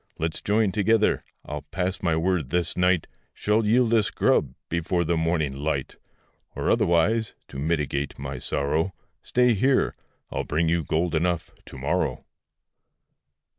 Let's 0.17 0.41
join 0.41 0.71
together; 0.71 1.23
I'll 1.45 1.61
pass 1.61 2.01
my 2.01 2.15
word 2.15 2.49
this 2.49 2.75
night 2.75 3.05
Shall 3.35 3.63
yield 3.63 3.93
us 3.93 4.09
grub, 4.09 4.55
before 4.67 5.03
the 5.03 5.15
morning 5.15 5.55
light. 5.55 5.97
Or 6.55 6.71
otherwise 6.71 7.35
(to 7.49 7.59
mitigate 7.59 8.17
my 8.17 8.39
sorrow), 8.39 8.95
Stay 9.21 9.53
here, 9.53 9.93
I'll 10.31 10.43
bring 10.43 10.67
you 10.69 10.83
gold 10.83 11.13
enough 11.13 11.51
to 11.65 11.77
morrow. 11.77 12.25